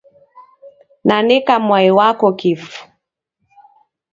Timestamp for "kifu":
2.39-2.79